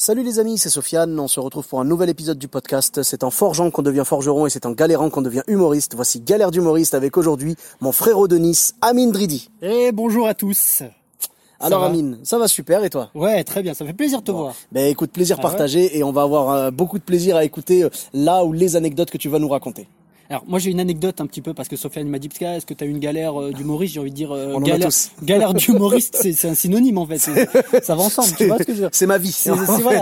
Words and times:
Salut 0.00 0.22
les 0.22 0.38
amis, 0.38 0.58
c'est 0.58 0.70
Sofiane. 0.70 1.18
On 1.18 1.26
se 1.26 1.40
retrouve 1.40 1.66
pour 1.66 1.80
un 1.80 1.84
nouvel 1.84 2.08
épisode 2.08 2.38
du 2.38 2.46
podcast. 2.46 3.02
C'est 3.02 3.24
en 3.24 3.32
forgeant 3.32 3.72
qu'on 3.72 3.82
devient 3.82 4.04
forgeron 4.06 4.46
et 4.46 4.50
c'est 4.50 4.64
en 4.64 4.70
galérant 4.70 5.10
qu'on 5.10 5.22
devient 5.22 5.42
humoriste. 5.48 5.96
Voici 5.96 6.20
Galère 6.20 6.52
d'humoriste 6.52 6.94
avec 6.94 7.16
aujourd'hui 7.16 7.56
mon 7.80 7.90
frérot 7.90 8.28
de 8.28 8.36
Nice, 8.38 8.76
Amine 8.80 9.10
Dridi. 9.10 9.50
Et 9.60 9.90
bonjour 9.90 10.28
à 10.28 10.34
tous. 10.34 10.84
Alors 11.58 11.80
va 11.80 11.86
Amine, 11.88 12.20
ça 12.22 12.38
va 12.38 12.46
super 12.46 12.84
et 12.84 12.90
toi? 12.90 13.10
Ouais, 13.16 13.42
très 13.42 13.60
bien, 13.64 13.74
ça 13.74 13.84
fait 13.84 13.92
plaisir 13.92 14.20
de 14.20 14.26
te 14.26 14.30
voir. 14.30 14.54
Ben 14.70 14.86
écoute, 14.86 15.10
plaisir 15.10 15.34
Ah 15.40 15.42
ouais? 15.42 15.50
partagé 15.50 15.98
et 15.98 16.04
on 16.04 16.12
va 16.12 16.22
avoir 16.22 16.50
euh, 16.50 16.70
beaucoup 16.70 17.00
de 17.00 17.02
plaisir 17.02 17.34
à 17.34 17.42
écouter 17.42 17.82
euh, 17.82 17.90
là 18.14 18.44
ou 18.44 18.52
les 18.52 18.76
anecdotes 18.76 19.10
que 19.10 19.18
tu 19.18 19.28
vas 19.28 19.40
nous 19.40 19.48
raconter. 19.48 19.88
Alors 20.30 20.44
moi 20.46 20.58
j'ai 20.58 20.70
une 20.70 20.80
anecdote 20.80 21.20
un 21.22 21.26
petit 21.26 21.40
peu 21.40 21.54
parce 21.54 21.68
que 21.68 21.76
Sofiane 21.76 22.06
m'a 22.08 22.18
dit 22.18 22.28
est-ce 22.40 22.66
que 22.66 22.74
tu 22.74 22.84
as 22.84 22.86
une 22.86 22.98
galère 22.98 23.40
euh, 23.40 23.50
d'humoriste? 23.50 23.94
J'ai 23.94 24.00
envie 24.00 24.10
de 24.10 24.14
dire 24.14 24.30
euh, 24.32 24.58
galère, 24.60 24.90
galère 25.22 25.54
d'humoriste, 25.54 26.18
c'est 26.20 26.32
c'est 26.34 26.48
un 26.48 26.54
synonyme 26.54 26.98
en 26.98 27.06
fait. 27.06 27.18
Ça 27.18 27.94
va 27.94 28.02
ensemble, 28.02 28.28
tu 28.36 28.46
vois 28.46 28.58
ce 28.58 28.64
que 28.64 28.72
je 28.72 28.76
veux 28.76 28.82
dire? 28.82 28.90
C'est 28.92 29.06
ma 29.06 29.16
vie. 29.16 29.32
C'est 29.32 29.50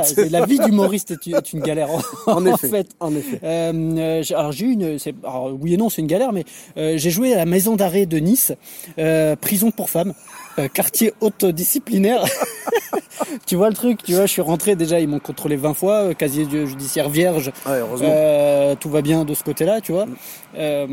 c'est- 0.04 0.28
la 0.28 0.44
vie 0.44 0.58
d'humoriste 0.58 1.12
est, 1.12 1.26
une- 1.26 1.36
est 1.36 1.52
une 1.52 1.60
galère 1.60 1.88
en, 2.26 2.32
En 2.32 2.46
effet, 2.46 2.68
fait. 2.68 2.88
en 2.98 3.14
effet. 3.14 3.38
Euh, 3.44 3.72
euh, 3.98 4.22
alors 4.34 4.50
j'ai 4.52 4.66
eu 4.66 4.72
une, 4.72 4.98
alors, 5.22 5.52
oui 5.60 5.74
et 5.74 5.76
non, 5.76 5.88
c'est 5.90 6.02
une 6.02 6.08
galère, 6.08 6.32
mais 6.32 6.44
euh, 6.76 6.98
j'ai 6.98 7.10
joué 7.10 7.32
à 7.32 7.36
la 7.36 7.46
maison 7.46 7.76
d'arrêt 7.76 8.06
de 8.06 8.18
Nice, 8.18 8.52
euh, 8.98 9.36
prison 9.36 9.70
pour 9.70 9.90
femmes, 9.90 10.12
euh, 10.58 10.68
quartier 10.68 11.12
haute 11.20 11.44
disciplinaire. 11.44 12.24
tu 13.46 13.56
vois 13.56 13.68
le 13.68 13.74
truc, 13.74 14.02
tu 14.02 14.12
vois, 14.14 14.26
je 14.26 14.32
suis 14.32 14.42
rentré 14.42 14.76
déjà, 14.76 15.00
ils 15.00 15.08
m'ont 15.08 15.18
contrôlé 15.18 15.56
20 15.56 15.74
fois, 15.74 15.92
euh, 16.04 16.14
casier 16.14 16.46
ju- 16.50 16.66
judiciaire 16.66 17.08
vierge. 17.08 17.48
Ouais, 17.66 17.78
heureusement. 17.80 18.08
Euh, 18.10 18.74
tout 18.74 18.90
va 18.90 19.02
bien 19.02 19.24
de 19.24 19.34
ce 19.34 19.42
côté-là, 19.44 19.80
tu 19.80 19.92
vois. 19.92 20.06
Euh, 20.56 20.86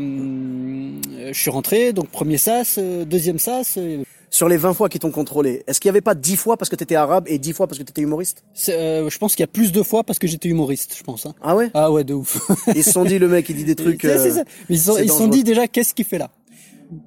je 1.32 1.38
suis 1.38 1.50
rentré, 1.50 1.92
donc 1.92 2.08
premier 2.08 2.38
sas, 2.38 2.76
euh, 2.78 3.04
deuxième 3.04 3.38
sas. 3.38 3.76
euh, 3.78 4.02
Sur 4.30 4.48
les 4.48 4.56
20 4.56 4.74
fois 4.74 4.88
qui 4.88 4.98
t'ont 4.98 5.10
contrôlé, 5.12 5.62
est-ce 5.68 5.80
qu'il 5.80 5.88
n'y 5.88 5.92
avait 5.92 6.00
pas 6.00 6.14
10 6.16 6.36
fois 6.36 6.56
parce 6.56 6.68
que 6.68 6.74
t'étais 6.76 6.96
arabe 6.96 7.24
et 7.28 7.38
10 7.38 7.52
fois 7.52 7.66
parce 7.68 7.78
que 7.78 7.84
t'étais 7.84 8.02
humoriste? 8.02 8.42
Euh, 8.68 9.08
je 9.08 9.18
pense 9.18 9.36
qu'il 9.36 9.42
y 9.42 9.44
a 9.44 9.48
plus 9.48 9.70
de 9.70 9.82
fois 9.82 10.02
parce 10.02 10.18
que 10.18 10.26
j'étais 10.26 10.48
humoriste, 10.48 10.94
je 10.98 11.02
pense. 11.04 11.24
Hein. 11.26 11.34
Ah 11.42 11.54
ouais? 11.54 11.70
Ah 11.74 11.92
ouais, 11.92 12.02
de 12.04 12.14
ouf. 12.14 12.38
Ils 12.74 12.82
se 12.82 12.90
sont 12.90 13.04
dit 13.04 13.18
le 13.20 13.28
mec 13.28 13.48
il 13.48 13.56
dit 13.56 13.64
des 13.64 13.74
trucs. 13.84 14.02
C'est- 14.02 14.18
c'est 14.18 14.30
ça. 14.32 14.42
Ils 14.68 14.78
se 14.78 14.86
sont, 14.86 14.96
ils 14.98 15.30
dit 15.30 15.44
déjà 15.44 15.68
qu'est-ce 15.68 15.94
qu'il 15.94 16.04
fait 16.04 16.18
là? 16.18 16.30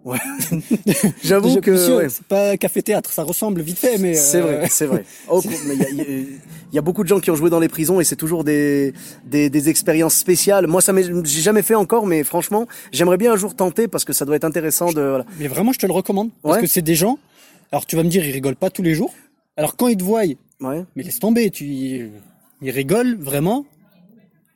Ouais. 0.03 0.17
J'avoue 1.23 1.61
que 1.61 1.97
ouais. 1.97 2.09
c'est 2.09 2.23
pas 2.25 2.57
café 2.57 2.81
théâtre, 2.81 3.11
ça 3.11 3.23
ressemble 3.23 3.61
vite 3.61 3.77
fait, 3.77 3.97
mais 3.97 4.13
C'est 4.13 4.37
euh, 4.37 4.41
vrai, 4.57 4.67
c'est 4.69 4.85
vrai. 4.85 5.03
Oh, 5.29 5.41
mais 5.67 5.75
il 5.91 5.97
y 6.73 6.77
a, 6.77 6.79
y 6.79 6.83
beaucoup 6.83 7.03
de 7.03 7.07
gens 7.07 7.19
qui 7.19 7.31
ont 7.31 7.35
joué 7.35 7.49
dans 7.49 7.59
les 7.59 7.69
prisons 7.69 7.99
et 7.99 8.03
c'est 8.03 8.15
toujours 8.15 8.43
des, 8.43 8.93
des, 9.25 9.49
des 9.49 9.69
expériences 9.69 10.15
spéciales. 10.15 10.67
Moi, 10.67 10.81
ça 10.81 10.93
j'ai 11.23 11.41
jamais 11.41 11.61
fait 11.61 11.75
encore, 11.75 12.05
mais 12.07 12.23
franchement, 12.23 12.67
j'aimerais 12.91 13.17
bien 13.17 13.33
un 13.33 13.37
jour 13.37 13.55
tenter 13.55 13.87
parce 13.87 14.05
que 14.05 14.13
ça 14.13 14.25
doit 14.25 14.35
être 14.35 14.45
intéressant 14.45 14.91
de. 14.91 15.01
Voilà. 15.01 15.25
Mais 15.39 15.47
vraiment, 15.47 15.71
je 15.73 15.79
te 15.79 15.85
le 15.85 15.93
recommande 15.93 16.29
parce 16.41 16.55
Ouais. 16.55 16.61
que 16.61 16.67
c'est 16.67 16.81
des 16.81 16.95
gens. 16.95 17.17
Alors 17.71 17.85
tu 17.85 17.95
vas 17.95 18.03
me 18.03 18.09
dire, 18.09 18.25
ils 18.25 18.31
rigolent 18.31 18.55
pas 18.55 18.69
tous 18.69 18.81
les 18.83 18.93
jours. 18.95 19.13
Alors 19.57 19.75
quand 19.75 19.87
ils 19.87 19.97
te 19.97 20.03
voient, 20.03 20.23
Ouais. 20.59 20.83
mais 20.95 21.03
laisse 21.03 21.19
tomber, 21.19 21.49
tu, 21.51 21.65
ils 22.61 22.71
rigolent 22.71 23.15
vraiment 23.19 23.65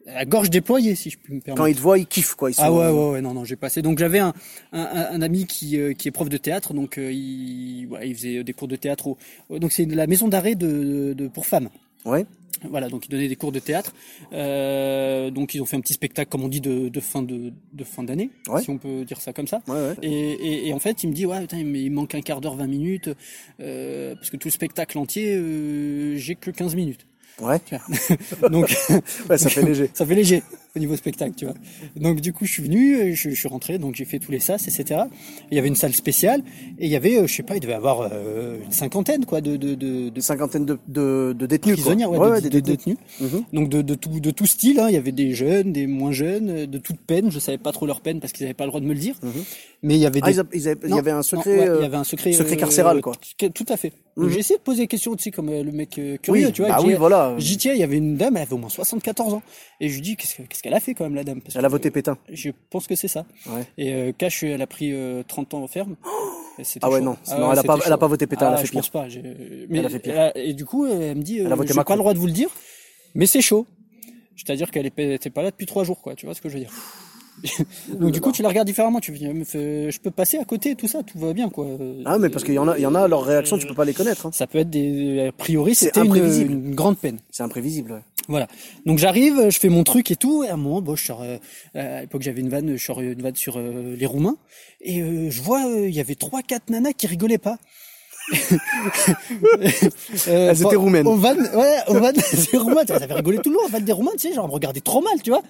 à 0.08 0.26
gorge 0.26 0.50
déployée, 0.50 0.96
si 0.96 1.10
je 1.10 1.18
puis 1.18 1.34
me 1.36 1.40
permettre. 1.42 1.62
Quand 1.62 1.68
ils 1.68 1.76
te 1.76 1.82
voient, 1.82 1.98
ils 1.98 2.08
kiffent 2.08 2.36
quoi. 2.36 2.50
Ils 2.52 2.54
sont, 2.54 2.64
Ah 2.64 2.72
ouais, 2.74 2.88
ouais, 2.90 3.10
ouais, 3.12 3.22
non, 3.22 3.34
non, 3.34 3.44
j'ai 3.46 3.56
passé. 3.56 3.82
Donc 3.82 4.00
j'avais 4.00 4.20
un, 4.20 4.34
un, 4.74 5.08
un 5.12 5.22
ami 5.22 5.46
qui, 5.46 5.78
euh, 5.80 5.94
qui 5.94 6.08
est 6.08 6.12
prof 6.12 6.30
de 6.30 6.38
théâtre, 6.38 6.74
donc 6.74 6.98
euh, 6.98 7.12
il, 7.12 7.88
ouais, 7.90 8.10
il 8.10 8.16
faisait 8.16 8.44
des 8.44 8.54
cours 8.54 8.68
de 8.68 8.76
théâtre. 8.76 9.16
Au, 9.50 9.60
donc 9.60 9.72
c'est 9.72 9.86
la 9.86 10.08
maison 10.08 10.28
d'arrêt 10.28 10.56
de, 10.56 11.14
de, 11.18 11.28
pour 11.28 11.46
femmes. 11.46 11.70
Ouais. 12.06 12.26
Voilà, 12.70 12.90
donc 12.90 13.08
ils 13.08 13.10
donnaient 13.10 13.28
des 13.28 13.36
cours 13.36 13.52
de 13.52 13.58
théâtre. 13.60 13.92
Euh, 14.34 15.32
donc 15.32 15.56
ils 15.56 15.62
ont 15.62 15.66
fait 15.66 15.78
un 15.78 15.82
petit 15.82 15.94
spectacle, 15.94 16.30
comme 16.30 16.44
on 16.44 16.48
dit, 16.48 16.62
de, 16.62 16.90
de 16.90 17.00
fin 17.00 17.24
de, 17.24 17.52
de 17.74 17.84
fin 17.84 18.04
d'année, 18.04 18.30
Ouais. 18.50 18.62
si 18.62 18.70
on 18.70 18.78
peut 18.78 19.04
dire 19.04 19.20
ça 19.20 19.34
comme 19.34 19.48
ça. 19.48 19.62
Ouais, 19.68 19.74
ouais. 19.74 19.96
Et, 20.04 20.10
et, 20.12 20.68
et 20.68 20.74
en 20.74 20.80
fait, 20.80 21.04
il 21.04 21.10
me 21.10 21.14
dit 21.14 21.26
ouais, 21.26 21.42
putain, 21.42 21.64
mais 21.64 21.82
il 21.82 21.90
manque 21.92 22.14
un 22.14 22.22
quart 22.22 22.40
d'heure, 22.40 22.56
20 22.56 22.68
minutes, 22.68 23.10
euh, 23.60 24.14
parce 24.16 24.30
que 24.30 24.38
tout 24.38 24.48
le 24.48 24.52
spectacle 24.52 24.98
entier, 25.00 25.36
euh, 25.36 26.18
j'ai 26.18 26.36
que 26.36 26.52
15 26.52 26.76
minutes. 26.76 27.08
Ouais. 27.40 27.60
Tu 27.66 27.76
vois. 27.76 28.50
donc 28.50 28.76
Ouais, 29.30 29.38
ça 29.38 29.50
fait 29.50 29.62
léger. 29.64 29.90
ça 29.94 30.06
fait 30.06 30.16
léger 30.16 30.44
au 30.76 30.80
niveau 30.80 30.96
spectacle, 30.96 31.34
tu 31.36 31.46
vois. 31.46 31.54
Donc 31.96 32.22
du 32.22 32.32
coup, 32.34 32.46
je 32.46 32.52
suis 32.54 32.64
venu, 32.64 32.96
euh, 32.96 33.14
je, 33.14 33.30
je 33.30 33.36
suis 33.36 33.48
rentré, 33.48 33.78
donc 33.78 33.96
j'ai 33.96 34.06
fait 34.06 34.20
tous 34.20 34.32
les 34.32 34.40
sas, 34.40 34.68
etc. 34.68 35.02
Il 35.52 35.56
y 35.56 35.60
avait 35.60 35.68
une 35.68 35.76
salle 35.76 35.94
spéciale 35.94 36.42
et 36.80 36.86
il 36.86 36.92
y 36.92 36.96
avait, 36.96 37.18
euh, 37.18 37.28
je 37.28 37.34
sais 37.36 37.44
pas, 37.44 37.56
il 37.56 37.60
devait 37.60 37.74
y 37.74 37.76
avoir 37.76 38.10
euh, 38.12 38.58
une 38.64 38.72
cinquantaine, 38.72 39.26
quoi, 39.26 39.42
de 39.42 39.58
de 39.58 39.76
de, 39.76 40.10
de 40.10 40.22
cinquantaine 40.22 40.66
de, 40.66 40.80
de, 40.88 41.34
de 41.38 41.46
détenus. 41.46 41.76
prisonnières, 41.76 42.10
ouais, 42.12 42.18
Ouais, 42.20 42.28
de, 42.28 42.32
ouais, 42.34 42.42
de- 42.42 42.50
des 42.50 42.62
de 42.62 42.66
détenus. 42.72 42.98
détenus. 43.20 43.34
Mhm. 43.34 43.44
Donc 43.54 43.70
de, 43.70 43.82
de 43.82 43.96
tout 43.96 44.20
de 44.20 44.32
tout 44.32 44.46
style, 44.46 44.80
hein. 44.80 44.88
il 44.90 44.94
y 44.94 44.98
avait 44.98 45.12
des 45.12 45.34
jeunes, 45.34 45.74
des 45.74 45.88
moins 45.88 46.12
jeunes, 46.14 46.66
de 46.66 46.78
toute 46.78 47.00
peine. 47.02 47.32
Je 47.32 47.40
savais 47.40 47.58
pas 47.58 47.72
trop 47.74 47.86
leur 47.86 48.00
peine 48.02 48.20
parce 48.22 48.32
qu'ils 48.34 48.46
n'avaient 48.46 48.54
pas 48.54 48.64
le 48.66 48.70
droit 48.70 48.80
de 48.82 48.86
me 48.86 48.94
le 48.94 49.00
dire. 49.00 49.16
Mais 49.84 49.96
il 49.96 50.00
y 50.02 50.06
avait 50.06 50.20
Ah, 50.24 50.28
des 50.32 50.36
ils 50.38 50.40
a- 50.40 50.44
ils 50.54 50.68
avaient- 50.70 50.80
il 50.88 50.96
y 50.96 51.00
avait 51.00 51.12
un 51.12 51.24
secret. 51.24 51.70
il 51.78 51.82
y 51.82 51.86
avait 51.86 51.98
un 51.98 52.04
secret, 52.04 52.32
secret 52.34 52.56
carcéral, 52.56 53.02
quoi. 53.02 53.14
Tout 53.54 53.66
à 53.68 53.78
fait. 53.78 53.94
Mhm. 54.16 54.30
J'ai 54.30 54.40
essayé 54.40 54.58
de 54.58 54.64
poser 54.64 54.84
des 54.84 54.88
questions, 54.88 55.16
tu 55.16 55.24
sais, 55.24 55.32
comme 55.32 55.50
le 55.50 55.72
mec 55.72 55.90
curieux, 56.22 56.48
Oui, 56.48 56.52
tu 56.54 56.62
vois. 56.62 56.72
bah 56.72 56.82
oui, 56.84 56.94
voilà. 56.94 57.34
J'y 57.38 57.58
tiens, 57.58 57.74
il 57.74 57.80
y 57.80 57.84
avait 57.84 57.98
une 57.98 58.16
dame, 58.16 58.36
elle 58.38 58.44
avait 58.44 58.54
au 58.54 58.58
moins 58.58 58.70
74 58.70 59.34
ans. 59.34 59.42
Et 59.80 59.90
je 59.90 59.96
lui 59.96 60.02
dis, 60.02 60.16
qu'est-ce 60.16 60.36
que- 60.36 60.44
qu'elle 60.62 60.74
a 60.74 60.80
fait 60.80 60.94
quand 60.94 61.04
même, 61.06 61.16
la 61.16 61.24
dame 61.24 61.42
Parce 61.42 61.56
Elle 61.56 61.66
a 61.66 61.68
voté 61.70 61.92
Pétain. 61.92 62.18
Je 62.32 62.50
pense 62.70 62.88
que 62.88 62.96
c'est 62.96 63.08
ça. 63.08 63.26
Ouais. 63.48 63.66
Et 63.78 63.94
euh, 63.94 64.12
Cash, 64.18 64.44
elle 64.44 64.62
a 64.62 64.68
pris 64.68 64.92
euh, 64.94 65.24
30 65.28 65.54
ans 65.54 65.68
ferme. 65.68 65.96
Et 66.60 66.64
c'était 66.64 66.86
Ah 66.86 66.90
ouais, 66.90 67.00
chaud. 67.00 67.06
non. 67.06 67.18
Non, 67.40 67.52
elle 67.54 67.60
a 67.60 67.64
pas- 67.64 67.76
elle 67.78 67.92
a 67.92 67.96
chaud. 67.96 67.98
pas 68.00 68.08
voté 68.08 68.28
Pétain, 68.28 68.48
elle 68.48 68.54
a 68.54 68.58
Ah, 68.58 68.60
fait 68.60 68.66
je 68.68 68.72
pire. 68.72 68.82
pense 68.82 68.90
pas. 68.90 69.08
Mais 69.70 69.80
Elle 69.80 69.86
a 69.86 69.90
fait 69.90 70.00
pire. 70.00 70.20
a- 70.20 70.38
et 70.38 70.54
du 70.54 70.66
coup, 70.66 70.86
elle 70.86 71.18
me 71.18 71.22
dit, 71.24 71.40
Elle 71.40 71.48
a 71.48 71.52
euh, 71.52 71.56
voté 71.56 71.74
pas 71.74 71.84
le 71.90 71.98
droit 71.98 72.14
de 72.14 72.20
vous 72.20 72.28
le 72.28 72.34
dire, 72.34 72.50
mais 73.16 73.26
c'est 73.26 73.42
chaud. 73.42 73.66
C'est-à-dire 74.36 74.70
qu'elle 74.72 74.86
était 74.88 75.30
pas 75.30 75.44
là 75.44 75.52
depuis 75.52 75.66
trois 75.66 75.84
jours, 75.84 76.02
quoi. 76.02 76.16
Tu 76.16 76.26
vois 76.26 76.34
ce 76.36 76.42
que 76.42 76.50
je 76.50 76.56
veux 76.56 76.60
dire 76.62 76.72
Donc 77.94 78.12
du 78.12 78.22
coup, 78.22 78.32
tu 78.32 78.42
la 78.44 78.50
regardes 78.50 78.68
différemment. 78.68 79.00
Tu 79.00 79.16
je 79.16 80.00
peux 80.00 80.12
passer 80.12 80.38
à 80.38 80.46
côté, 80.46 80.76
tout 80.76 80.88
ça, 80.88 81.02
tout 81.04 81.18
va 81.18 81.34
bien, 81.34 81.50
quoi. 81.50 81.66
Ah, 82.06 82.18
mais 82.20 82.30
parce 82.30 82.44
qu'il 82.44 82.54
y 82.54 82.60
en 82.60 82.68
a, 82.68 82.78
il 82.78 82.82
y 82.82 82.86
en 82.86 82.94
a, 82.96 83.08
leurs 83.08 83.24
réactions, 83.24 83.58
tu 83.58 83.66
peux 83.68 83.74
pas 83.74 83.86
les 83.86 83.94
connaître. 83.94 84.26
hein. 84.28 84.32
Ça 84.34 84.46
peut 84.48 84.60
être 84.60 84.70
des. 84.70 85.28
A 85.28 85.32
priori, 85.32 85.74
C'est 85.74 85.86
c'était 85.86 86.02
une, 86.02 86.08
imprévisible. 86.08 86.52
une 86.52 86.76
grande 86.76 86.98
peine. 87.00 87.18
C'est 87.32 87.44
imprévisible. 87.44 87.92
ouais. 87.94 88.02
Voilà. 88.28 88.48
Donc 88.86 88.98
j'arrive, 89.00 89.50
je 89.50 89.60
fais 89.60 89.70
mon 89.70 89.84
truc 89.84 90.12
et 90.12 90.16
tout. 90.16 90.44
Et 90.44 90.50
à 90.50 90.54
un 90.54 90.58
moment, 90.58 90.82
bon, 90.82 90.96
je 90.96 91.04
sors. 91.06 91.22
euh, 91.22 91.38
à 91.76 92.02
l'époque, 92.02 92.22
j'avais 92.22 92.42
une 92.42 92.50
vanne, 92.50 92.76
je 92.78 92.84
sors 92.84 93.02
une 93.02 93.22
vanne 93.22 93.36
sur 93.36 93.58
euh, 93.58 93.96
les 93.98 94.06
Roumains. 94.06 94.38
Et 94.82 95.02
euh, 95.02 95.30
je 95.30 95.42
vois, 95.42 95.66
euh, 95.68 95.88
il 95.90 95.96
y 95.96 96.00
avait 96.00 96.16
trois, 96.16 96.42
quatre 96.42 96.70
nanas 96.70 96.94
qui 96.94 97.08
rigolaient 97.08 97.38
pas. 97.38 97.58
Euh, 100.28 100.50
Elles 100.52 100.62
étaient 100.62 100.76
roumaines. 100.76 101.08
Au 101.08 101.16
van, 101.16 101.36
ouais, 101.36 101.78
au 101.88 101.94
van 101.96 102.12
des 102.12 102.22
Roumains. 102.58 102.86
Ça 102.88 102.96
avait 102.96 103.14
rigolé 103.14 103.40
tout 103.40 103.50
le 103.50 103.56
long. 103.56 103.66
Au 103.66 103.70
van 103.70 103.80
des 103.80 103.92
Roumains, 103.92 104.12
tu 104.14 104.28
sais, 104.30 104.34
genre, 104.34 104.48
me 104.48 104.54
regardait 104.54 104.82
trop 104.82 105.02
mal, 105.02 105.22
tu 105.24 105.32
vois. 105.32 105.42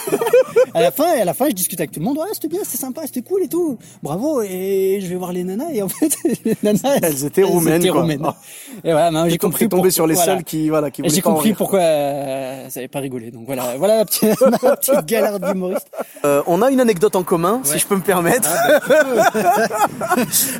à 0.74 0.80
la 0.82 0.90
fin, 0.90 1.06
à 1.18 1.24
la 1.24 1.34
fin, 1.34 1.48
je 1.48 1.54
discute 1.54 1.80
avec 1.80 1.90
tout 1.92 2.00
le 2.00 2.04
monde. 2.04 2.18
Ouais, 2.18 2.26
c'était 2.32 2.48
bien, 2.48 2.60
c'était 2.64 2.78
sympa, 2.78 3.02
c'était 3.06 3.22
cool 3.22 3.42
et 3.44 3.48
tout. 3.48 3.78
Bravo. 4.02 4.42
Et 4.42 4.98
je 5.00 5.06
vais 5.06 5.14
voir 5.16 5.32
les 5.32 5.44
nanas. 5.44 5.70
Et 5.72 5.82
en 5.82 5.88
fait, 5.88 6.16
les 6.44 6.56
nanas, 6.62 6.98
Elles 7.02 7.24
étaient 7.24 7.42
roumaines, 7.42 7.88
quoi. 7.88 8.36
Et 8.84 8.92
voilà, 8.92 9.10
maintenant, 9.10 9.28
j'ai 9.28 9.38
compris. 9.38 9.68
tombé 9.68 9.82
pour- 9.84 9.92
sur 9.92 10.06
les 10.06 10.14
voilà. 10.14 10.34
seuls 10.34 10.44
qui, 10.44 10.68
voilà, 10.68 10.90
qui 10.90 11.02
j'ai 11.04 11.20
compris 11.20 11.52
pourquoi 11.52 11.80
euh, 11.80 12.68
ça 12.68 12.80
n'avait 12.80 12.88
pas 12.88 13.00
rigolé. 13.00 13.30
Donc 13.30 13.44
voilà, 13.46 13.76
voilà 13.76 13.98
la 13.98 14.04
petite, 14.04 14.40
ma 14.62 14.76
petite 14.76 15.06
galère 15.06 15.38
d'humoriste. 15.40 15.88
Euh, 16.24 16.42
on 16.46 16.62
a 16.62 16.70
une 16.70 16.80
anecdote 16.80 17.16
en 17.16 17.22
commun, 17.22 17.60
si 17.64 17.78
je 17.78 17.86
peux 17.86 17.96
me 17.96 18.02
permettre. 18.02 18.48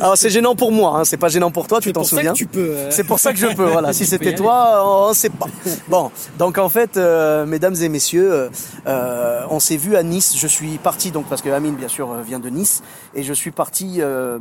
Alors 0.01 0.17
c'est 0.17 0.31
gênant 0.31 0.55
pour 0.55 0.73
moi, 0.73 0.99
hein, 0.99 1.05
c'est 1.05 1.17
pas 1.17 1.29
gênant 1.29 1.51
pour 1.51 1.67
toi, 1.67 1.81
tu 1.81 1.89
C'est 1.89 1.93
t'en 1.93 2.01
pour 2.01 2.09
ça 2.09 2.17
souviens 2.17 2.33
que 2.33 2.39
tu 2.39 2.47
peux. 2.47 2.71
euh, 2.71 2.91
C'est 2.91 3.05
pour 3.05 3.19
ça 3.19 3.33
que 3.33 3.39
je 3.39 3.47
peux, 3.49 3.65
voilà. 3.67 3.93
Si 3.99 4.06
c'était 4.06 4.35
toi, 4.35 4.85
on 5.09 5.12
sait 5.15 5.31
pas. 5.31 5.47
Bon, 5.88 6.11
donc 6.38 6.59
en 6.59 6.69
fait, 6.69 6.97
euh, 6.97 7.47
mesdames 7.47 7.75
et 7.81 7.88
messieurs, 7.88 8.50
euh, 8.87 9.41
on 9.50 9.61
s'est 9.61 9.76
vu 9.76 9.97
à 9.97 10.03
Nice. 10.03 10.35
Je 10.37 10.47
suis 10.47 10.79
parti 10.79 11.11
donc 11.11 11.26
parce 11.26 11.43
que 11.43 11.49
Amine, 11.50 11.75
bien 11.75 11.88
sûr, 11.88 12.12
vient 12.26 12.38
de 12.38 12.49
Nice, 12.49 12.82
et 13.15 13.23
je 13.23 13.32
suis 13.32 13.50
parti 13.50 13.97
euh, 13.99 14.38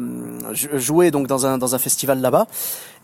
jouer 0.54 1.12
donc 1.12 1.28
dans 1.28 1.46
un 1.46 1.58
dans 1.58 1.76
un 1.76 1.80
festival 1.80 2.22
là-bas. 2.22 2.48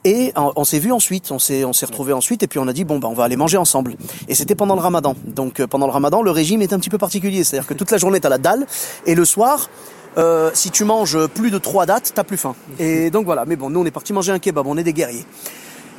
Et 0.06 0.34
on, 0.36 0.52
on 0.56 0.64
s'est 0.66 0.80
vu 0.80 0.92
ensuite, 0.92 1.32
on 1.32 1.40
s'est 1.40 1.64
on 1.64 1.74
s'est 1.74 1.86
retrouvé 1.86 2.14
ensuite, 2.14 2.44
et 2.44 2.48
puis 2.48 2.60
on 2.60 2.68
a 2.68 2.74
dit 2.74 2.84
bon 2.84 3.00
bah 3.00 3.08
on 3.10 3.14
va 3.14 3.24
aller 3.24 3.38
manger 3.38 3.58
ensemble. 3.58 3.96
Et 4.28 4.36
c'était 4.36 4.56
pendant 4.56 4.76
le 4.76 4.82
Ramadan. 4.82 5.16
Donc 5.26 5.60
euh, 5.60 5.68
pendant 5.68 5.86
le 5.88 5.94
Ramadan, 5.94 6.22
le 6.22 6.32
régime 6.32 6.62
est 6.62 6.74
un 6.74 6.80
petit 6.80 6.90
peu 6.90 6.98
particulier, 6.98 7.44
c'est-à-dire 7.44 7.68
que 7.68 7.74
toute 7.74 7.92
la 7.92 7.98
journée 7.98 8.20
t'as 8.20 8.30
la 8.30 8.38
dalle, 8.38 8.66
et 9.06 9.16
le 9.16 9.26
soir. 9.26 9.70
euh, 10.18 10.52
si 10.54 10.72
tu 10.72 10.84
manges 10.84 11.28
plus 11.28 11.52
de 11.52 11.58
trois 11.58 11.86
dates, 11.86 12.12
t'as 12.14 12.24
plus 12.24 12.38
faim. 12.38 12.56
Et 12.80 13.10
donc 13.10 13.26
voilà. 13.26 13.46
Mais 13.46 13.56
bon, 13.56 13.70
nous 13.70 13.80
on 13.80 13.86
est 13.86 13.92
parti 13.92 14.14
manger 14.14 14.32
un 14.32 14.40
kebab, 14.40 14.66
on 14.68 14.78
est 14.78 14.84
des 14.84 14.94
guerriers. 14.94 15.26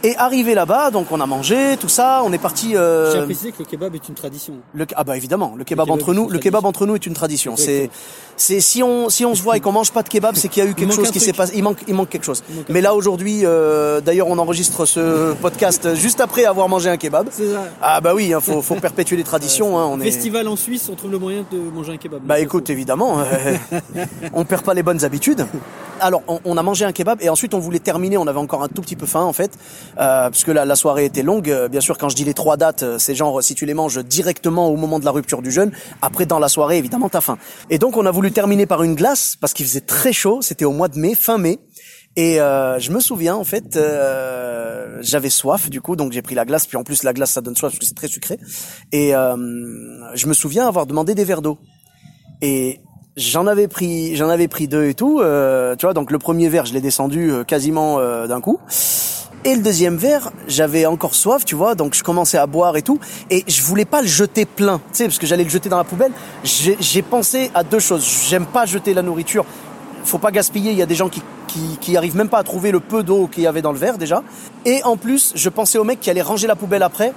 Et 0.04 0.14
arrivé 0.16 0.54
là-bas, 0.54 0.90
donc 0.90 1.06
on 1.10 1.20
a 1.20 1.26
mangé, 1.26 1.76
tout 1.80 1.88
ça, 1.88 2.22
on 2.24 2.32
est 2.32 2.38
parti. 2.38 2.70
J'ai 2.72 2.76
Euh, 2.76 3.24
précisé 3.24 3.52
que 3.52 3.60
le 3.60 3.64
kebab 3.64 3.94
est 3.94 4.06
une 4.08 4.14
tradition. 4.14 4.54
le, 4.74 4.86
ah 4.94 5.02
bah 5.02 5.16
évidemment, 5.16 5.54
le 5.56 5.64
kebab 5.64 5.86
kebab 5.86 5.98
entre 5.98 6.12
nous, 6.12 6.28
le 6.28 6.38
kebab 6.38 6.64
entre 6.66 6.84
nous 6.86 6.94
est 6.94 7.06
une 7.06 7.14
tradition. 7.14 7.56
C'est, 7.56 7.88
c'est 8.36 8.60
si 8.60 8.82
on 8.82 9.08
si 9.08 9.24
on 9.24 9.34
se 9.34 9.42
voit 9.42 9.56
et 9.56 9.60
qu'on 9.60 9.72
mange 9.72 9.92
pas 9.92 10.02
de 10.02 10.08
kebab, 10.10 10.34
c'est 10.36 10.48
qu'il 10.48 10.62
y 10.62 10.66
a 10.66 10.68
eu 10.70 10.74
quelque 10.74 10.92
chose 10.94 11.10
qui 11.10 11.20
s'est 11.20 11.32
passé. 11.32 11.54
Il 11.56 11.62
manque 11.62 11.78
il 11.88 11.94
manque 11.94 12.10
quelque 12.10 12.24
chose. 12.26 12.44
Mais 12.68 12.82
là 12.82 12.94
aujourd'hui, 12.94 13.40
euh, 13.44 14.00
d'ailleurs, 14.02 14.28
on 14.28 14.36
enregistre 14.38 14.84
ce 14.84 15.32
podcast 15.34 15.94
juste 15.94 16.20
après 16.20 16.44
avoir 16.44 16.68
mangé 16.68 16.90
un 16.90 16.98
kebab. 16.98 17.28
C'est 17.30 17.50
ça. 17.52 17.64
Ah 17.80 18.00
bah 18.02 18.12
oui, 18.14 18.26
il 18.36 18.40
faut 18.42 18.60
faut 18.60 18.74
perpétuer 18.74 19.16
les 19.16 19.24
traditions. 19.32 19.78
Hein, 19.78 19.86
on 19.90 20.00
est. 20.00 20.04
Festival 20.04 20.48
en 20.48 20.56
Suisse, 20.56 20.86
on 20.92 20.96
trouve 20.96 21.12
le 21.12 21.18
moyen 21.18 21.46
de 21.50 21.56
manger 21.58 21.92
un 21.92 21.96
kebab. 21.96 22.20
Bah 22.24 22.40
écoute, 22.40 22.68
évidemment, 22.68 23.20
euh, 23.20 23.24
on 24.34 24.44
perd 24.44 24.62
pas 24.64 24.74
les 24.74 24.82
bonnes 24.82 25.02
habitudes. 25.02 25.46
Alors, 26.00 26.22
on, 26.28 26.40
on 26.44 26.56
a 26.56 26.62
mangé 26.62 26.84
un 26.84 26.92
kebab 26.92 27.22
et 27.22 27.28
ensuite 27.28 27.54
on 27.54 27.58
voulait 27.58 27.78
terminer. 27.78 28.18
On 28.18 28.26
avait 28.26 28.38
encore 28.38 28.62
un 28.62 28.68
tout 28.68 28.82
petit 28.82 28.96
peu 28.96 29.06
faim 29.06 29.22
en 29.22 29.32
fait, 29.32 29.52
euh, 29.98 30.30
parce 30.30 30.46
la, 30.46 30.64
la 30.64 30.76
soirée 30.76 31.04
était 31.04 31.22
longue. 31.22 31.50
Euh, 31.50 31.68
Bien 31.68 31.80
sûr, 31.80 31.98
quand 31.98 32.08
je 32.08 32.16
dis 32.16 32.24
les 32.24 32.34
trois 32.34 32.56
dates, 32.56 32.82
euh, 32.82 32.98
c'est 32.98 33.14
genre 33.14 33.42
si 33.42 33.54
tu 33.54 33.64
les 33.66 33.74
manges 33.74 34.04
directement 34.04 34.68
au 34.68 34.76
moment 34.76 34.98
de 34.98 35.04
la 35.04 35.10
rupture 35.10 35.42
du 35.42 35.50
jeûne. 35.50 35.72
Après, 36.02 36.26
dans 36.26 36.38
la 36.38 36.48
soirée, 36.48 36.78
évidemment, 36.78 37.08
t'as 37.08 37.20
faim. 37.20 37.38
Et 37.70 37.78
donc, 37.78 37.96
on 37.96 38.06
a 38.06 38.10
voulu 38.10 38.32
terminer 38.32 38.66
par 38.66 38.82
une 38.82 38.94
glace 38.94 39.36
parce 39.40 39.52
qu'il 39.52 39.66
faisait 39.66 39.80
très 39.80 40.12
chaud. 40.12 40.42
C'était 40.42 40.64
au 40.64 40.72
mois 40.72 40.88
de 40.88 40.98
mai, 40.98 41.14
fin 41.14 41.38
mai. 41.38 41.58
Et 42.16 42.40
euh, 42.40 42.78
je 42.78 42.92
me 42.92 43.00
souviens 43.00 43.34
en 43.34 43.42
fait, 43.42 43.76
euh, 43.76 44.98
j'avais 45.00 45.30
soif 45.30 45.68
du 45.68 45.80
coup, 45.80 45.96
donc 45.96 46.12
j'ai 46.12 46.22
pris 46.22 46.36
la 46.36 46.44
glace. 46.44 46.66
Puis 46.66 46.76
en 46.76 46.84
plus, 46.84 47.02
la 47.02 47.12
glace 47.12 47.32
ça 47.32 47.40
donne 47.40 47.56
soif 47.56 47.72
parce 47.72 47.80
que 47.80 47.86
c'est 47.86 47.94
très 47.94 48.08
sucré. 48.08 48.38
Et 48.92 49.16
euh, 49.16 49.36
je 50.14 50.26
me 50.28 50.34
souviens 50.34 50.68
avoir 50.68 50.86
demandé 50.86 51.14
des 51.14 51.24
verres 51.24 51.42
d'eau. 51.42 51.58
Et 52.40 52.80
j'en 53.16 53.46
avais 53.46 53.68
pris, 53.68 54.16
j'en 54.16 54.28
avais 54.28 54.48
pris 54.48 54.68
deux 54.68 54.86
et 54.86 54.94
tout. 54.94 55.20
euh, 55.20 55.76
tu 55.76 55.86
vois, 55.86 55.94
donc 55.94 56.10
le 56.10 56.18
premier 56.18 56.48
verre, 56.48 56.66
je 56.66 56.74
l'ai 56.74 56.80
descendu 56.80 57.30
euh, 57.30 57.44
quasiment 57.44 57.98
euh, 57.98 58.26
d'un 58.26 58.40
coup. 58.40 58.58
Et 59.44 59.54
le 59.54 59.62
deuxième 59.62 59.96
verre, 59.96 60.30
j'avais 60.48 60.86
encore 60.86 61.14
soif, 61.14 61.44
tu 61.44 61.54
vois, 61.54 61.74
donc 61.74 61.94
je 61.94 62.02
commençais 62.02 62.38
à 62.38 62.46
boire 62.46 62.76
et 62.78 62.82
tout. 62.82 62.98
Et 63.30 63.44
je 63.46 63.62
voulais 63.62 63.84
pas 63.84 64.00
le 64.00 64.06
jeter 64.06 64.46
plein, 64.46 64.78
tu 64.78 64.84
sais, 64.92 65.04
parce 65.04 65.18
que 65.18 65.26
j'allais 65.26 65.44
le 65.44 65.50
jeter 65.50 65.68
dans 65.68 65.76
la 65.76 65.84
poubelle. 65.84 66.12
J'ai 66.44 67.02
pensé 67.02 67.50
à 67.54 67.62
deux 67.62 67.78
choses. 67.78 68.06
J'aime 68.28 68.46
pas 68.46 68.64
jeter 68.64 68.94
la 68.94 69.02
nourriture. 69.02 69.44
Faut 70.04 70.18
pas 70.18 70.30
gaspiller. 70.30 70.70
Il 70.70 70.78
y 70.78 70.82
a 70.82 70.86
des 70.86 70.94
gens 70.94 71.10
qui, 71.10 71.22
qui, 71.46 71.76
qui 71.78 71.96
arrivent 71.98 72.16
même 72.16 72.30
pas 72.30 72.38
à 72.38 72.42
trouver 72.42 72.72
le 72.72 72.80
peu 72.80 73.02
d'eau 73.02 73.26
qu'il 73.26 73.42
y 73.42 73.46
avait 73.46 73.60
dans 73.60 73.72
le 73.72 73.78
verre 73.78 73.98
déjà. 73.98 74.22
Et 74.64 74.82
en 74.84 74.96
plus, 74.96 75.32
je 75.34 75.50
pensais 75.50 75.76
au 75.76 75.84
mec 75.84 76.00
qui 76.00 76.08
allait 76.08 76.22
ranger 76.22 76.46
la 76.46 76.56
poubelle 76.56 76.82
après. 76.82 77.12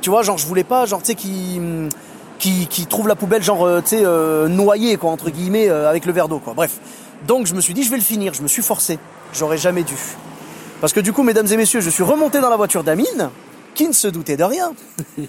Tu 0.00 0.10
vois, 0.10 0.22
genre 0.22 0.36
je 0.38 0.46
voulais 0.46 0.64
pas, 0.64 0.84
genre 0.84 1.00
tu 1.00 1.06
sais, 1.06 1.14
qui 1.14 1.60
qui, 2.38 2.66
qui 2.68 2.86
trouve 2.86 3.08
la 3.08 3.16
poubelle 3.16 3.42
genre 3.42 3.66
euh, 3.66 3.80
tu 3.80 3.88
sais 3.88 4.02
euh, 4.04 4.48
noyée 4.48 4.96
quoi 4.96 5.10
entre 5.10 5.30
guillemets 5.30 5.68
euh, 5.68 5.88
avec 5.88 6.06
le 6.06 6.12
verre 6.12 6.28
d'eau 6.28 6.38
quoi. 6.38 6.54
Bref. 6.54 6.78
Donc 7.26 7.46
je 7.46 7.54
me 7.54 7.60
suis 7.60 7.74
dit 7.74 7.82
je 7.82 7.90
vais 7.90 7.96
le 7.96 8.02
finir, 8.02 8.34
je 8.34 8.42
me 8.42 8.48
suis 8.48 8.62
forcé. 8.62 8.98
J'aurais 9.32 9.58
jamais 9.58 9.82
dû. 9.82 9.94
Parce 10.80 10.92
que 10.92 11.00
du 11.00 11.12
coup 11.12 11.22
mesdames 11.22 11.46
et 11.50 11.56
messieurs, 11.56 11.80
je 11.80 11.90
suis 11.90 12.04
remonté 12.04 12.40
dans 12.40 12.50
la 12.50 12.56
voiture 12.56 12.84
d'Amine 12.84 13.30
qui 13.74 13.86
ne 13.86 13.92
se 13.92 14.08
doutait 14.08 14.36
de 14.36 14.44
rien. 14.44 14.72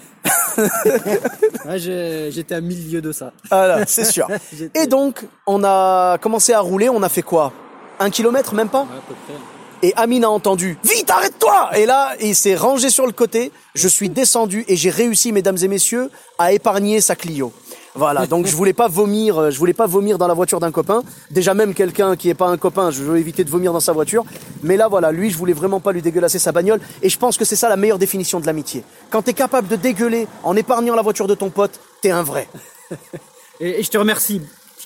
Ouais, 1.64 1.78
j'étais 1.78 2.54
à 2.54 2.60
mille 2.60 2.92
lieues 2.92 3.00
de 3.00 3.12
ça. 3.12 3.32
Voilà, 3.50 3.86
c'est 3.86 4.04
sûr. 4.04 4.28
Et 4.74 4.86
donc 4.86 5.26
on 5.46 5.64
a 5.64 6.18
commencé 6.18 6.52
à 6.52 6.60
rouler, 6.60 6.90
on 6.90 7.02
a 7.02 7.08
fait 7.08 7.22
quoi? 7.22 7.52
Un 7.98 8.10
kilomètre 8.10 8.52
même 8.54 8.68
pas? 8.68 8.82
Ouais, 8.82 8.98
à 8.98 9.08
peu 9.08 9.14
près. 9.26 9.59
Et 9.82 9.94
Amine 9.96 10.24
a 10.24 10.30
entendu 10.30 10.76
Vite, 10.84 11.10
arrête-toi 11.10 11.70
Et 11.76 11.86
là, 11.86 12.12
il 12.20 12.34
s'est 12.34 12.54
rangé 12.54 12.90
sur 12.90 13.06
le 13.06 13.12
côté. 13.12 13.50
Je 13.74 13.88
suis 13.88 14.08
descendu 14.08 14.64
et 14.68 14.76
j'ai 14.76 14.90
réussi, 14.90 15.32
mesdames 15.32 15.56
et 15.62 15.68
messieurs, 15.68 16.10
à 16.38 16.52
épargner 16.52 17.00
sa 17.00 17.16
Clio. 17.16 17.52
Voilà, 17.94 18.26
donc 18.26 18.46
je 18.46 18.54
voulais 18.54 18.72
pas 18.72 18.86
vomir, 18.86 19.36
euh, 19.38 19.50
je 19.50 19.58
voulais 19.58 19.72
pas 19.72 19.86
vomir 19.86 20.16
dans 20.16 20.28
la 20.28 20.34
voiture 20.34 20.60
d'un 20.60 20.70
copain. 20.70 21.02
Déjà 21.30 21.54
même 21.54 21.74
quelqu'un 21.74 22.14
qui 22.14 22.28
est 22.28 22.34
pas 22.34 22.46
un 22.46 22.56
copain, 22.56 22.92
je 22.92 23.02
veux 23.02 23.18
éviter 23.18 23.42
de 23.42 23.50
vomir 23.50 23.72
dans 23.72 23.80
sa 23.80 23.92
voiture. 23.92 24.24
Mais 24.62 24.76
là 24.76 24.86
voilà, 24.86 25.10
lui, 25.10 25.30
je 25.30 25.36
voulais 25.36 25.52
vraiment 25.52 25.80
pas 25.80 25.90
lui 25.92 26.00
dégueulasser 26.00 26.38
sa 26.38 26.52
bagnole. 26.52 26.80
Et 27.02 27.08
je 27.08 27.18
pense 27.18 27.36
que 27.36 27.44
c'est 27.44 27.56
ça 27.56 27.68
la 27.68 27.76
meilleure 27.76 27.98
définition 27.98 28.38
de 28.38 28.46
l'amitié. 28.46 28.84
Quand 29.10 29.22
t'es 29.22 29.32
capable 29.32 29.66
de 29.66 29.76
dégueuler 29.76 30.28
en 30.44 30.54
épargnant 30.56 30.94
la 30.94 31.02
voiture 31.02 31.26
de 31.26 31.34
ton 31.34 31.50
pote, 31.50 31.80
t'es 32.00 32.10
un 32.10 32.22
vrai. 32.22 32.48
Et 33.60 33.82
je 33.82 33.90
te 33.90 33.98
remercie. 33.98 34.40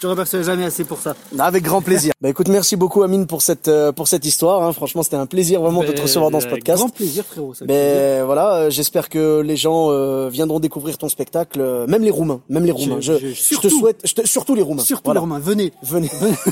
Je 0.04 0.08
te 0.08 0.10
remercierai 0.12 0.44
jamais 0.44 0.64
assez 0.66 0.84
pour 0.84 0.98
ça. 0.98 1.16
Avec 1.38 1.64
grand 1.64 1.80
plaisir. 1.80 2.12
bah 2.20 2.28
écoute, 2.28 2.48
merci 2.48 2.76
beaucoup 2.76 3.02
Amine 3.04 3.26
pour 3.26 3.40
cette 3.40 3.68
euh, 3.68 3.90
pour 3.90 4.06
cette 4.06 4.26
histoire. 4.26 4.62
hein. 4.62 4.74
Franchement, 4.74 5.02
c'était 5.02 5.16
un 5.16 5.24
plaisir 5.24 5.62
vraiment 5.62 5.80
de 5.80 5.86
te 5.86 5.92
Ben, 5.96 6.02
recevoir 6.02 6.30
dans 6.30 6.40
ce 6.40 6.44
avec 6.44 6.58
podcast. 6.58 6.80
Grand 6.80 6.90
plaisir, 6.90 7.24
frérot. 7.24 7.54
ça 7.54 7.64
Ben 7.64 8.22
voilà, 8.26 8.54
euh, 8.54 8.70
j'espère 8.70 9.08
que 9.08 9.40
les 9.40 9.56
gens 9.56 9.90
euh, 9.90 10.28
viendront 10.28 10.60
découvrir 10.60 10.98
ton 10.98 11.08
spectacle, 11.08 11.58
euh, 11.58 11.86
même 11.86 12.02
les 12.02 12.10
Roumains, 12.10 12.42
même 12.50 12.66
les 12.66 12.70
Roumains. 12.72 13.00
Je, 13.00 13.14
je- 13.14 13.28
je 13.28 13.32
surtout- 13.32 13.68
te 13.70 13.72
souhaite, 13.72 14.00
je 14.04 14.12
te- 14.12 14.26
surtout 14.28 14.54
les 14.54 14.60
Roumains. 14.60 14.82
Surtout 14.82 15.04
Voilà. 15.06 15.20
les 15.20 15.22
Romains, 15.22 15.38
venez. 15.38 15.72
Venez. 15.82 16.10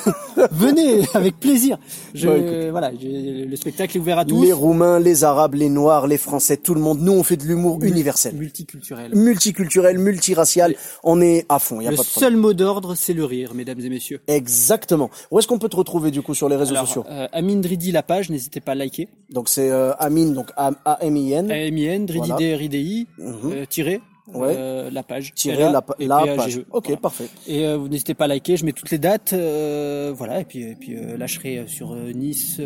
venez 0.53 1.03
avec 1.13 1.39
plaisir. 1.39 1.77
Voilà, 2.15 2.91
je- 2.99 3.45
le 3.45 3.57
spectacle 3.57 3.99
est 3.99 4.01
ouvert 4.01 4.19
à 4.19 4.25
tous. 4.25 4.43
Les 4.43 4.55
Roumains, 4.55 4.99
les 4.99 5.25
Arabes, 5.25 5.57
les 5.57 5.69
Noirs, 5.69 6.07
les 6.07 6.17
Français, 6.17 6.57
tout 6.57 6.73
le 6.75 6.81
monde. 6.81 7.01
Nous, 7.03 7.13
on 7.13 7.23
fait 7.23 7.37
de 7.37 7.45
l'humour 7.45 7.81
universel, 7.83 8.35
Multiculturel. 8.35 9.15
multiculturel, 9.15 9.99
multiracial. 9.99 10.75
On 11.05 11.21
est 11.21 11.45
à 11.51 11.59
fond. 11.59 11.83
Y 11.83 11.89
a 11.89 11.91
Le 11.91 11.97
pas 11.99 12.03
de 12.03 12.09
problème. 12.09 12.31
seul 12.33 12.41
mot 12.41 12.55
d'ordre, 12.55 12.95
c'est 12.95 13.13
le 13.13 13.25
rire, 13.27 13.42
mesdames 13.55 13.81
et 13.81 13.89
messieurs. 13.89 14.21
Exactement. 14.27 15.11
Où 15.31 15.39
est-ce 15.39 15.47
qu'on 15.47 15.59
peut 15.59 15.69
te 15.69 15.77
retrouver 15.77 16.11
du 16.11 16.23
coup 16.23 16.35
sur 16.35 16.49
les 16.49 16.57
réseaux 16.57 16.75
Alors, 16.75 16.87
sociaux 16.87 17.05
euh, 17.11 17.27
Amine 17.33 17.61
Dridi, 17.61 17.93
la 17.93 18.03
page, 18.03 18.31
n'hésitez 18.31 18.61
pas 18.61 18.73
à 18.73 18.75
liker. 18.75 19.09
Donc 19.31 19.49
c'est 19.49 19.71
euh, 19.71 19.93
Amine, 19.95 20.35
donc 20.35 20.51
A 20.57 20.73
M 21.01 21.17
I 21.17 21.33
N. 21.33 21.51
AMIN, 21.51 22.05
Dridi 22.05 22.29
Voilà. 22.29 22.37
D, 22.37 22.55
RIDI, 22.55 23.07
euh, 23.21 23.65
tiré, 23.69 24.01
Ouais. 24.33 24.55
euh, 24.57 24.91
la 24.91 25.03
page. 25.03 25.33
Tirer 25.35 25.65
LA 25.65 25.83
pa- 25.83 25.97
la 25.99 26.19
PAGE. 26.21 26.37
page. 26.37 26.59
Ok, 26.71 26.85
Voilà. 26.87 27.01
parfait. 27.01 27.29
Et 27.49 27.67
euh, 27.67 27.77
vous 27.77 27.89
n'hésitez 27.89 28.15
pas 28.15 28.25
à 28.27 28.29
liker, 28.29 28.57
je 28.57 28.65
mets 28.65 28.73
toutes 28.73 28.91
les 28.91 28.99
dates, 28.99 29.33
euh, 29.33 30.13
voilà, 30.17 30.41
et 30.41 30.45
puis, 30.45 30.63
et 30.63 30.75
puis 30.77 30.97
euh, 30.97 31.17
là 31.17 31.27
je 31.27 31.35
serai 31.35 31.59
euh, 31.59 31.67
sur 31.67 31.93
euh, 31.93 32.13
Nice, 32.13 32.61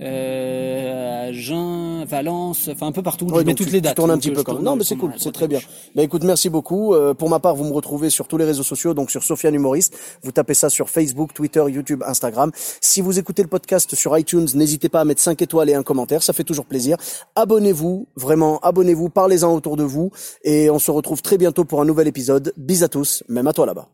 euh, 0.00 1.28
Agen, 1.28 2.04
Valence, 2.04 2.68
enfin 2.72 2.86
un 2.86 2.92
peu 2.92 3.02
partout, 3.02 3.26
Ouais, 3.26 3.40
je 3.40 3.46
mets 3.46 3.54
toutes 3.54 3.66
tu, 3.68 3.72
les 3.72 3.78
tu 3.78 3.82
dates. 3.82 3.96
tournes 3.96 4.10
un 4.10 4.18
petit 4.18 4.30
peu 4.30 4.42
quand 4.42 4.54
même. 4.54 4.62
Non, 4.62 4.76
mais 4.76 4.84
c'est 4.84 4.96
cool, 4.96 5.12
c'est 5.18 5.32
très 5.32 5.48
bien. 5.48 5.60
Bah 5.94 6.02
écoute, 6.02 6.24
merci 6.24 6.48
beaucoup. 6.48 6.94
Euh, 6.94 7.14
pour 7.14 7.28
ma 7.28 7.38
part, 7.40 7.54
vous 7.56 7.64
me 7.64 7.72
retrouvez 7.72 8.10
sur 8.10 8.26
tous 8.28 8.36
les 8.36 8.44
réseaux 8.44 8.62
sociaux, 8.62 8.94
donc 8.94 9.10
sur 9.10 9.22
Sofiane 9.22 9.54
Humoriste. 9.54 9.96
Vous 10.22 10.32
tapez 10.32 10.54
ça 10.54 10.70
sur 10.70 10.88
Facebook, 10.90 11.34
Twitter, 11.34 11.62
YouTube, 11.68 12.02
Instagram. 12.06 12.50
Si 12.80 13.00
vous 13.00 13.18
écoutez 13.18 13.42
le 13.42 13.48
podcast 13.48 13.94
sur 13.94 14.16
iTunes, 14.16 14.46
n'hésitez 14.54 14.88
pas 14.88 15.00
à 15.00 15.04
mettre 15.04 15.20
5 15.20 15.40
étoiles 15.42 15.70
et 15.70 15.74
un 15.74 15.82
commentaire, 15.82 16.22
ça 16.22 16.32
fait 16.32 16.44
toujours 16.44 16.66
plaisir. 16.66 16.96
Abonnez-vous, 17.34 18.06
vraiment, 18.16 18.58
abonnez-vous, 18.60 19.08
parlez-en 19.10 19.52
autour 19.54 19.76
de 19.76 19.82
vous, 19.84 20.10
et 20.44 20.70
on 20.70 20.78
se 20.78 20.90
retrouve 21.00 21.22
très 21.22 21.38
bientôt 21.38 21.64
pour 21.64 21.80
un 21.80 21.84
nouvel 21.84 22.06
épisode. 22.06 22.52
Bis 22.56 22.82
à 22.82 22.88
tous, 22.88 23.24
même 23.28 23.46
à 23.46 23.52
toi 23.52 23.66
là-bas. 23.66 23.88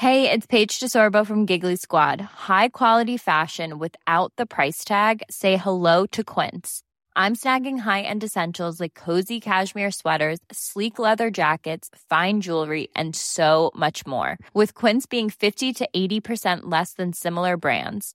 Hey, 0.00 0.30
it's 0.30 0.46
Paige 0.46 0.80
DeSorbo 0.80 1.26
from 1.26 1.44
Giggly 1.46 1.76
Squad. 1.76 2.22
High 2.48 2.68
quality 2.70 3.18
fashion 3.18 3.78
without 3.78 4.32
the 4.38 4.46
price 4.46 4.82
tag. 4.82 5.22
Say 5.28 5.58
hello 5.58 6.06
to 6.12 6.24
Quince. 6.24 6.82
I'm 7.14 7.36
snagging 7.36 7.80
high-end 7.80 8.24
essentials 8.24 8.80
like 8.80 8.94
cozy 8.94 9.40
cashmere 9.40 9.90
sweaters, 9.90 10.38
sleek 10.50 10.98
leather 10.98 11.30
jackets, 11.30 11.90
fine 12.08 12.40
jewelry, 12.40 12.88
and 12.96 13.14
so 13.14 13.72
much 13.76 14.06
more. 14.06 14.38
With 14.54 14.72
Quince 14.72 15.04
being 15.04 15.28
50 15.28 15.74
to 15.74 15.88
80% 15.94 16.60
less 16.62 16.94
than 16.94 17.12
similar 17.12 17.58
brands. 17.58 18.14